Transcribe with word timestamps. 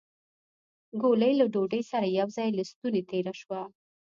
ګولۍ 1.01 1.33
له 1.39 1.45
ډوډۍ 1.53 1.81
سره 1.91 2.05
يو 2.19 2.27
ځای 2.37 2.49
له 2.57 2.63
ستونې 2.71 3.01
تېره 3.09 3.33
شوه. 3.41 3.61